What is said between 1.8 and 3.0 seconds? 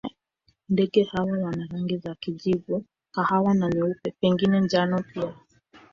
za kijivu,